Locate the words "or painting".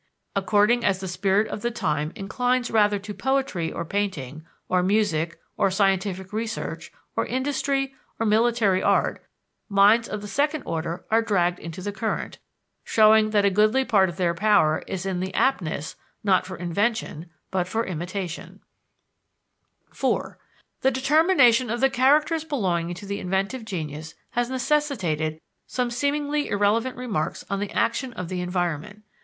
3.71-4.43